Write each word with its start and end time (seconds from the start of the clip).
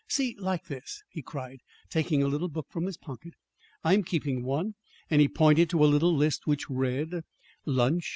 See, 0.09 0.35
like 0.39 0.65
this," 0.65 1.03
he 1.11 1.21
cried, 1.21 1.59
taking 1.91 2.23
a 2.23 2.27
little 2.27 2.47
book 2.49 2.65
from 2.71 2.87
his 2.87 2.97
pocket. 2.97 3.35
"I'm 3.83 4.01
keeping 4.01 4.43
one." 4.43 4.73
And 5.11 5.21
he 5.21 5.27
pointed 5.27 5.69
to 5.69 5.85
a 5.85 5.85
little 5.85 6.15
list 6.15 6.47
which 6.47 6.67
read: 6.71 7.21
Lunch 7.67 8.05
$. 8.05 8.05